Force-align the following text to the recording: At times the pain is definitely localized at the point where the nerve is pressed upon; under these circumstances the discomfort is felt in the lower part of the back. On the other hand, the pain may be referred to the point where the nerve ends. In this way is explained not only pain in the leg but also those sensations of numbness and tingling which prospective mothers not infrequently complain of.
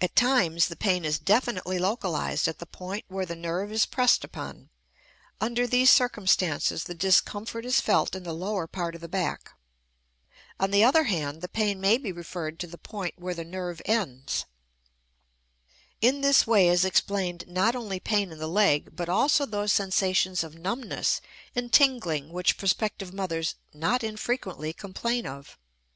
At 0.00 0.14
times 0.14 0.68
the 0.68 0.76
pain 0.76 1.04
is 1.04 1.18
definitely 1.18 1.80
localized 1.80 2.46
at 2.46 2.60
the 2.60 2.64
point 2.66 3.04
where 3.08 3.26
the 3.26 3.34
nerve 3.34 3.72
is 3.72 3.86
pressed 3.86 4.22
upon; 4.22 4.68
under 5.40 5.66
these 5.66 5.90
circumstances 5.90 6.84
the 6.84 6.94
discomfort 6.94 7.64
is 7.64 7.80
felt 7.80 8.14
in 8.14 8.22
the 8.22 8.32
lower 8.32 8.68
part 8.68 8.94
of 8.94 9.00
the 9.00 9.08
back. 9.08 9.50
On 10.60 10.70
the 10.70 10.84
other 10.84 11.02
hand, 11.10 11.40
the 11.42 11.48
pain 11.48 11.80
may 11.80 11.98
be 11.98 12.12
referred 12.12 12.60
to 12.60 12.68
the 12.68 12.78
point 12.78 13.14
where 13.18 13.34
the 13.34 13.42
nerve 13.44 13.82
ends. 13.84 14.44
In 16.00 16.20
this 16.20 16.46
way 16.46 16.68
is 16.68 16.84
explained 16.84 17.42
not 17.48 17.74
only 17.74 17.98
pain 17.98 18.30
in 18.30 18.38
the 18.38 18.46
leg 18.46 18.94
but 18.94 19.08
also 19.08 19.44
those 19.44 19.72
sensations 19.72 20.44
of 20.44 20.54
numbness 20.54 21.20
and 21.56 21.72
tingling 21.72 22.30
which 22.30 22.58
prospective 22.58 23.12
mothers 23.12 23.56
not 23.74 24.04
infrequently 24.04 24.72
complain 24.72 25.26
of. 25.26 25.58